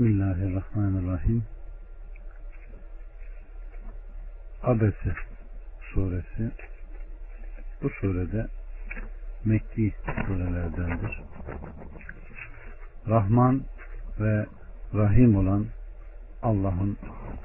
[0.00, 1.44] Bismillahirrahmanirrahim.
[4.62, 5.14] Abese
[5.80, 6.50] suresi
[7.82, 8.46] bu surede
[9.44, 9.94] Mekki
[10.26, 11.22] surelerdendir.
[13.08, 13.62] Rahman
[14.20, 14.46] ve
[14.94, 15.66] Rahim olan
[16.42, 16.98] Allah'ın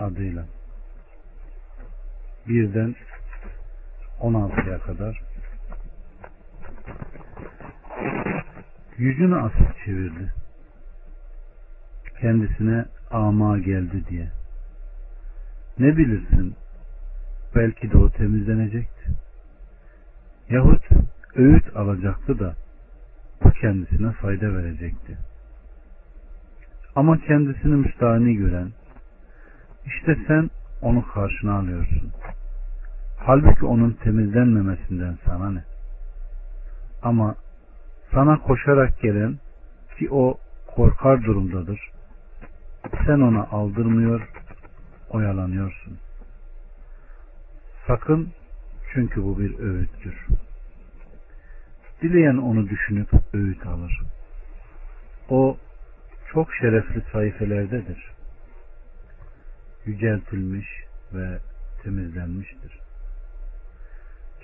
[0.00, 0.44] adıyla
[2.48, 2.94] birden
[4.20, 5.22] 16'ya kadar
[8.98, 10.45] yüzünü asıp çevirdi.
[12.20, 14.28] Kendisine ama geldi diye.
[15.78, 16.56] Ne bilirsin
[17.54, 19.10] belki de o temizlenecekti.
[20.50, 20.84] Yahut
[21.34, 22.54] öğüt alacaktı da
[23.44, 25.18] bu kendisine fayda verecekti.
[26.96, 28.72] Ama kendisini müstahni gören,
[29.86, 30.50] işte sen
[30.82, 32.12] onu karşına alıyorsun.
[33.18, 35.64] Halbuki onun temizlenmemesinden sana ne?
[37.02, 37.34] Ama
[38.12, 39.38] sana koşarak gelen
[39.98, 41.95] ki o korkar durumdadır.
[43.06, 44.28] Sen ona aldırmıyor,
[45.10, 45.98] oyalanıyorsun.
[47.86, 48.32] Sakın
[48.92, 50.26] çünkü bu bir öğüttür.
[52.02, 54.00] Dileyen onu düşünüp öğüt alır.
[55.28, 55.56] O
[56.32, 58.12] çok şerefli sayfelerdedir.
[59.86, 60.66] Yüceltilmiş
[61.14, 61.38] ve
[61.82, 62.78] temizlenmiştir.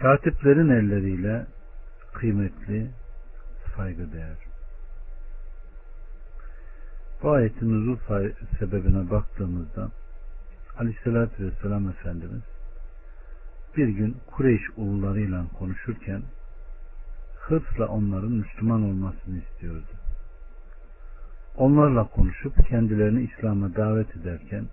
[0.00, 1.46] Katiplerin elleriyle
[2.14, 2.90] kıymetli,
[3.76, 4.49] saygıdeğer.
[7.22, 7.96] Bu ayetin nuzul
[8.58, 9.90] sebebine baktığımızda
[10.78, 12.42] Aleyhisselatü Vesselam Efendimiz
[13.76, 16.22] bir gün Kureyş ulularıyla konuşurken
[17.40, 19.92] hırsla onların Müslüman olmasını istiyordu.
[21.56, 24.64] Onlarla konuşup kendilerini İslam'a davet ederken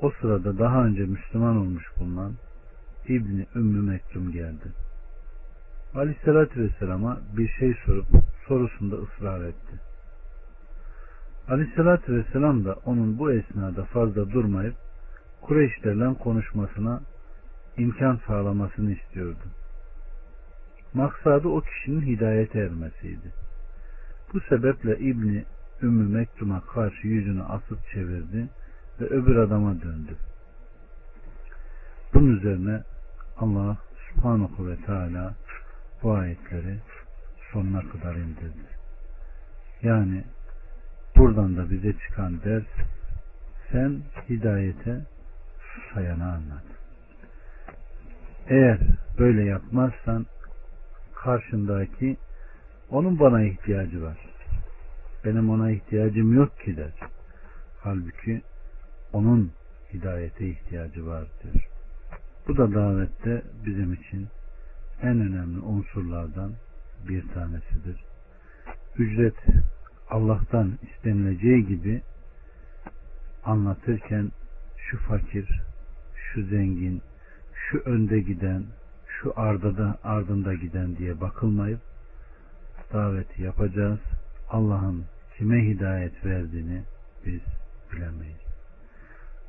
[0.00, 2.32] o sırada daha önce Müslüman olmuş bulunan
[3.08, 4.72] İbni Ümmü Mektum geldi.
[5.94, 8.06] Aleyhissalatü Vesselam'a bir şey sorup
[8.48, 9.91] sorusunda ısrar etti.
[11.48, 14.74] Aleyhissalatü Vesselam da onun bu esnada fazla durmayıp
[15.40, 17.00] Kureyşlerle konuşmasına
[17.76, 19.44] imkan sağlamasını istiyordu.
[20.94, 23.32] Maksadı o kişinin hidayete ermesiydi.
[24.32, 25.44] Bu sebeple İbni
[25.82, 28.48] Ümmü Mektum'a karşı yüzünü asıp çevirdi
[29.00, 30.16] ve öbür adama döndü.
[32.14, 32.82] Bunun üzerine
[33.36, 33.76] Allah
[34.08, 35.34] subhanahu ve teala
[36.02, 36.78] bu ayetleri
[37.52, 38.68] sonuna kadar indirdi.
[39.82, 40.24] Yani
[41.22, 42.64] buradan da bize çıkan ders
[43.72, 45.00] sen hidayete
[45.58, 46.64] susayana anlat.
[48.48, 48.78] Eğer
[49.18, 50.26] böyle yapmazsan
[51.14, 52.16] karşındaki
[52.90, 54.18] onun bana ihtiyacı var.
[55.24, 56.92] Benim ona ihtiyacım yok ki der.
[57.80, 58.42] Halbuki
[59.12, 59.52] onun
[59.92, 61.68] hidayete ihtiyacı var diyor.
[62.48, 64.28] Bu da davette bizim için
[65.02, 66.52] en önemli unsurlardan
[67.08, 68.04] bir tanesidir.
[68.98, 69.36] Ücret
[70.12, 72.02] Allah'tan istenileceği gibi
[73.44, 74.30] anlatırken
[74.76, 75.62] şu fakir,
[76.14, 77.02] şu zengin,
[77.54, 78.64] şu önde giden,
[79.06, 81.80] şu ardada ardında giden diye bakılmayıp
[82.92, 84.00] daveti yapacağız.
[84.50, 85.04] Allah'ın
[85.38, 86.82] kime hidayet verdiğini
[87.26, 87.40] biz
[87.92, 88.42] bilemeyiz.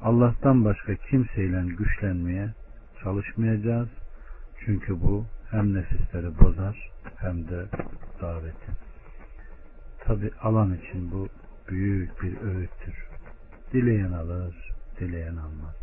[0.01, 2.49] Allah'tan başka kimseyle güçlenmeye
[3.03, 3.89] çalışmayacağız.
[4.65, 7.65] Çünkü bu hem nefisleri bozar hem de
[8.21, 8.92] daveti.
[10.05, 11.29] Tabi alan için bu
[11.69, 13.07] büyük bir öğüttür.
[13.73, 15.75] Dileyen alır, dileyen almaz.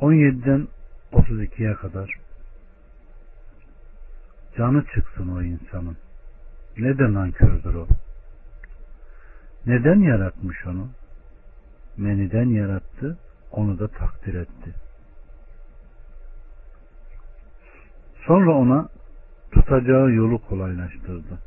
[0.00, 0.68] 17'den
[1.12, 2.14] 32'ye kadar
[4.56, 5.96] canı çıksın o insanın.
[6.78, 7.86] Neden nankördür o?
[9.66, 10.88] Neden yaratmış onu?
[11.96, 13.18] Meniden yarattı,
[13.52, 14.74] onu da takdir etti.
[18.26, 18.88] Sonra ona
[19.54, 21.38] tutacağı yolu kolaylaştırdı.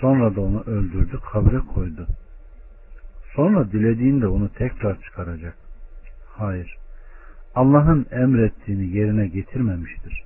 [0.00, 2.06] Sonra da onu öldürdü, kabre koydu.
[3.34, 5.54] Sonra dilediğinde onu tekrar çıkaracak.
[6.28, 6.76] Hayır.
[7.54, 10.22] Allah'ın emrettiğini yerine getirmemiştir.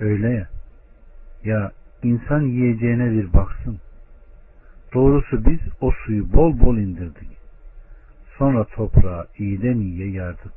[0.00, 0.48] Öyle ya.
[1.44, 1.72] Ya
[2.02, 3.78] insan yiyeceğine bir baksın.
[4.94, 7.28] Doğrusu biz o suyu bol bol indirdik.
[8.38, 10.52] Sonra toprağı iyiden iyiye yardık.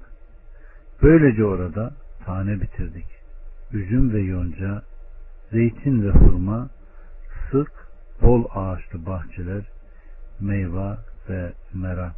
[1.03, 1.93] Böylece orada
[2.25, 3.05] tane bitirdik.
[3.73, 4.81] Üzüm ve yonca,
[5.51, 6.69] zeytin ve hurma,
[7.51, 7.71] sık,
[8.21, 9.63] bol ağaçlı bahçeler,
[10.39, 10.97] meyve
[11.29, 12.13] ve mera.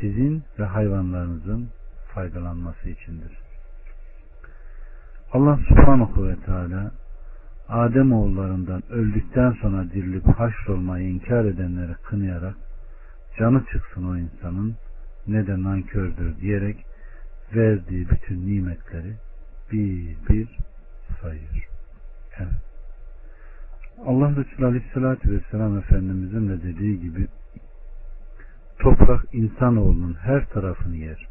[0.00, 1.68] Sizin ve hayvanlarınızın
[2.14, 3.38] faydalanması içindir.
[5.32, 6.92] Allah subhanahu ve teala
[7.68, 12.54] Adem oğullarından öldükten sonra dirilip haşrolmayı inkar edenleri kınayarak
[13.38, 14.74] canı çıksın o insanın
[15.26, 16.84] ne de nankördür diyerek
[17.54, 19.14] verdiği bütün nimetleri
[19.72, 20.48] bir bir
[21.20, 21.69] sayıyor.
[22.40, 22.70] Evet.
[24.06, 27.28] Allah Resulü Aleyhisselatü Vesselam Efendimizin de dediği gibi
[28.78, 31.26] toprak insanoğlunun her tarafını yer.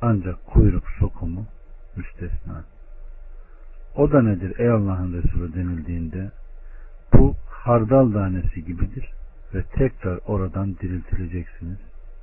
[0.00, 1.46] Ancak kuyruk sokumu
[1.96, 2.64] müstesna.
[3.96, 6.30] O da nedir ey Allah'ın Resulü denildiğinde
[7.12, 9.10] bu hardal tanesi gibidir
[9.54, 11.78] ve tekrar oradan diriltileceksiniz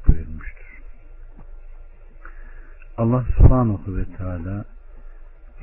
[0.08, 0.82] buyurmuştur.
[2.98, 4.66] Allah subhanahu ve teala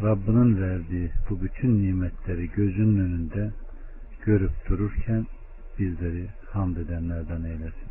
[0.02, 3.50] Rabbinin verdiği bu bütün nimetleri gözünün önünde
[4.24, 5.26] görüp dururken
[5.78, 7.88] bizleri hamd edenlerden eylesin.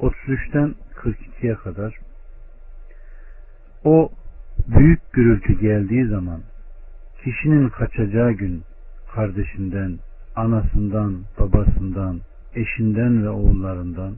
[0.00, 1.98] 33'ten 42'ye kadar
[3.84, 4.10] o
[4.68, 6.40] büyük gürültü geldiği zaman
[7.24, 8.62] kişinin kaçacağı gün
[9.14, 9.98] kardeşinden,
[10.36, 12.20] anasından, babasından,
[12.54, 14.16] eşinden ve oğullarından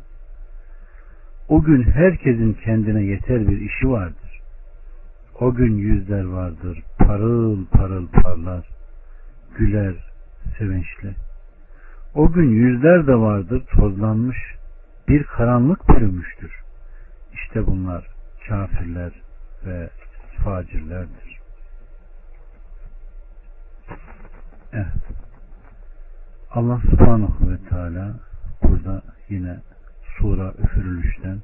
[1.49, 4.30] o gün herkesin kendine yeter bir işi vardır.
[5.41, 8.69] O gün yüzler vardır, parıl parıl parlar,
[9.59, 9.95] güler,
[10.59, 11.15] sevinçli.
[12.15, 14.37] O gün yüzler de vardır, tozlanmış,
[15.09, 16.53] bir karanlık bürümüştür.
[17.33, 18.07] İşte bunlar
[18.49, 19.13] kafirler
[19.67, 19.91] ve
[20.45, 21.39] facirlerdir.
[24.73, 24.87] Evet.
[26.51, 28.15] Allah subhanahu ve teala
[28.63, 29.57] burada yine
[30.19, 31.39] sura üfürülüşten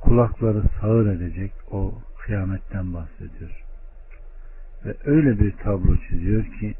[0.00, 1.94] kulakları sağır edecek o
[2.26, 3.64] kıyametten bahsediyor.
[4.84, 6.74] Ve öyle bir tablo çiziyor ki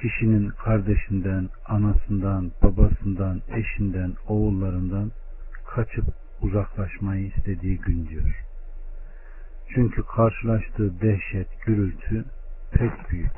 [0.00, 5.12] kişinin kardeşinden, anasından, babasından, eşinden, oğullarından
[5.66, 6.04] kaçıp
[6.42, 8.44] uzaklaşmayı istediği gün diyor.
[9.74, 12.24] Çünkü karşılaştığı dehşet, gürültü
[12.72, 13.32] pek büyük.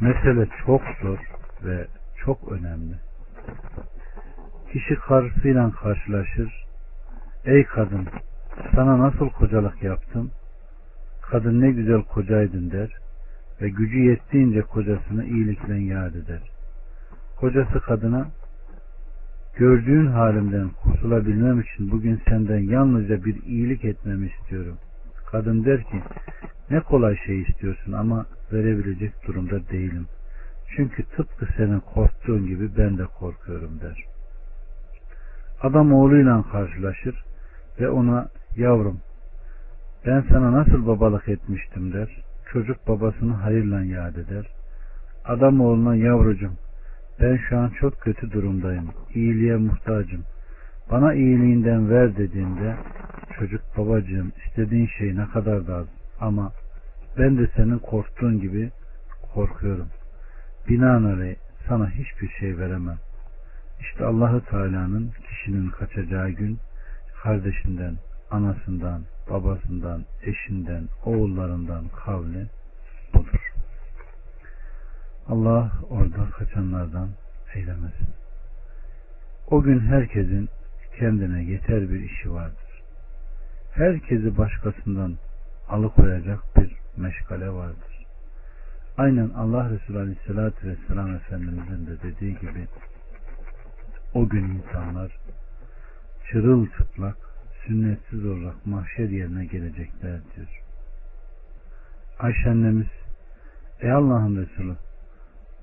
[0.00, 1.18] Mesele çok zor
[1.64, 1.86] ve
[2.24, 2.94] çok önemli.
[4.72, 6.64] Kişi karısıyla karşılaşır.
[7.44, 8.08] Ey kadın
[8.74, 10.30] sana nasıl kocalık yaptım?
[11.22, 12.96] Kadın ne güzel kocaydın der
[13.60, 16.40] ve gücü yettiğince kocasını iyilikle yad eder.
[17.36, 18.28] Kocası kadına
[19.56, 24.76] gördüğün halimden kurtulabilmem için bugün senden yalnızca bir iyilik etmemi istiyorum.
[25.30, 26.02] Kadın der ki
[26.70, 30.06] ne kolay şey istiyorsun ama verebilecek durumda değilim.
[30.76, 34.04] Çünkü tıpkı senin korktuğun gibi ben de korkuyorum der.
[35.62, 37.24] Adam oğluyla karşılaşır
[37.80, 39.00] ve ona yavrum
[40.06, 42.08] ben sana nasıl babalık etmiştim der.
[42.52, 44.46] Çocuk babasını hayırla yad eder.
[45.24, 46.56] Adam oğluna yavrucum
[47.20, 48.90] ben şu an çok kötü durumdayım.
[49.14, 50.24] İyiliğe muhtacım.
[50.90, 52.76] Bana iyiliğinden ver dediğinde
[53.38, 55.86] çocuk babacığım istediğin şey ne kadar da az
[56.20, 56.52] ama
[57.18, 58.70] ben de senin korktuğun gibi
[59.34, 59.88] korkuyorum.
[60.68, 61.36] Binaenaleyh
[61.68, 62.98] sana hiçbir şey veremem.
[63.80, 66.58] İşte Allahu Teala'nın kişinin kaçacağı gün
[67.22, 67.94] kardeşinden,
[68.34, 72.46] anasından, babasından, eşinden, oğullarından kavli
[73.14, 73.52] budur.
[75.28, 77.08] Allah orada kaçanlardan
[77.54, 78.08] eylemesin.
[79.50, 80.48] O gün herkesin
[80.98, 82.82] kendine yeter bir işi vardır.
[83.72, 85.14] Herkesi başkasından
[85.68, 88.06] alıkoyacak bir meşgale vardır.
[88.96, 92.68] Aynen Allah Resulü Aleyhisselatü Vesselam Efendimizin de dediği gibi
[94.14, 95.18] o gün insanlar
[96.30, 97.16] çırılçıplak
[97.66, 100.62] sünnetsiz olarak mahşer yerine gelecekler diyor.
[102.18, 102.86] Ayşe annemiz
[103.80, 104.76] Ey Allah'ın Resulü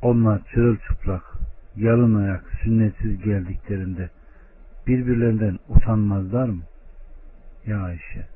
[0.02, 1.24] onlar çırılçıplak
[1.76, 4.10] yalın ayak sünnetsiz geldiklerinde
[4.88, 6.64] birbirlerinden utanmazlar mı?
[7.66, 8.28] Ya Ayşe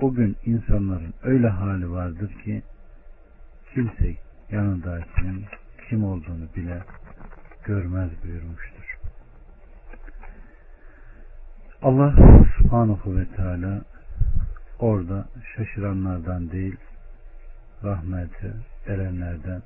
[0.00, 2.62] bugün insanların öyle hali vardır ki
[3.74, 4.16] kimse
[4.50, 5.44] yanındakinin
[5.88, 6.82] kim olduğunu bile
[7.64, 8.75] görmez buyurmuştur.
[11.82, 12.14] Allah
[12.58, 13.82] subhanahu ve teala
[14.78, 16.76] orada şaşıranlardan değil
[17.84, 18.52] rahmeti
[18.86, 19.62] erenlerden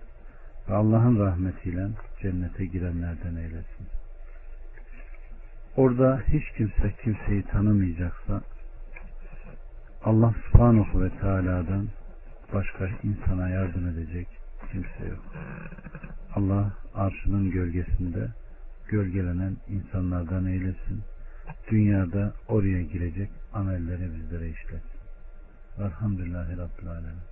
[0.68, 1.88] ve Allah'ın rahmetiyle
[2.22, 3.86] cennete girenlerden eylesin.
[5.76, 8.40] Orada hiç kimse kimseyi tanımayacaksa
[10.04, 11.88] Allah subhanahu ve teala'dan
[12.54, 14.28] başka insana yardım edecek
[14.72, 15.24] kimse yok.
[16.34, 18.28] Allah arşının gölgesinde
[18.88, 21.02] gölgelenen insanlardan eylesin.
[21.70, 25.00] Dünyada oraya girecek amelleri bizlere işletsin.
[25.78, 27.29] Velhamdülillahi Rabbil Alemin.